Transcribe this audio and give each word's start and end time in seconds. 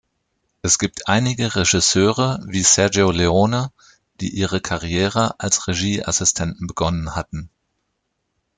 Es 0.63 0.79
gibt 0.79 1.07
einige 1.09 1.55
Regisseure 1.55 2.39
wie 2.47 2.63
Sergio 2.63 3.11
Leone, 3.11 3.71
die 4.19 4.29
ihre 4.35 4.59
Karriere 4.59 5.39
als 5.39 5.67
Regieassistenten 5.67 6.65
begonnen 6.65 7.15
hatten. 7.15 7.51